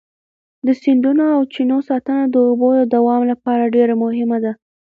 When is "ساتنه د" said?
1.89-2.35